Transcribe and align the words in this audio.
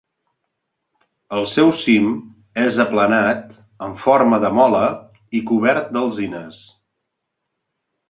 El 1.39 1.45
seu 1.51 1.69
cim 1.81 2.07
és 2.63 2.79
aplanat, 2.85 3.55
en 3.91 3.95
forma 4.07 4.43
de 4.47 4.53
Mola, 4.63 4.83
i 5.43 5.47
cobert 5.53 5.97
d'alzines. 5.97 6.69